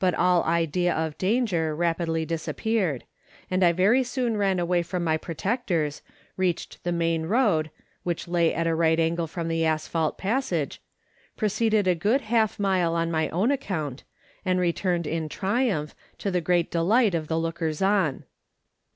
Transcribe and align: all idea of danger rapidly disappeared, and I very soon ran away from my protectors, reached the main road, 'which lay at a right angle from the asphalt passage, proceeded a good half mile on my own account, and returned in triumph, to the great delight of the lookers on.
all 0.17 0.43
idea 0.45 0.91
of 0.91 1.15
danger 1.19 1.75
rapidly 1.75 2.25
disappeared, 2.25 3.03
and 3.51 3.63
I 3.63 3.71
very 3.71 4.01
soon 4.03 4.35
ran 4.35 4.57
away 4.57 4.81
from 4.81 5.03
my 5.03 5.15
protectors, 5.15 6.01
reached 6.35 6.83
the 6.83 6.91
main 6.91 7.27
road, 7.27 7.69
'which 8.01 8.27
lay 8.27 8.51
at 8.51 8.65
a 8.65 8.73
right 8.73 8.99
angle 8.99 9.27
from 9.27 9.47
the 9.47 9.63
asphalt 9.63 10.17
passage, 10.17 10.81
proceeded 11.37 11.87
a 11.87 11.93
good 11.93 12.21
half 12.21 12.59
mile 12.59 12.95
on 12.95 13.11
my 13.11 13.29
own 13.29 13.51
account, 13.51 14.03
and 14.43 14.59
returned 14.59 15.05
in 15.05 15.29
triumph, 15.29 15.93
to 16.17 16.31
the 16.31 16.41
great 16.41 16.71
delight 16.71 17.13
of 17.13 17.27
the 17.27 17.37
lookers 17.37 17.79
on. 17.79 18.23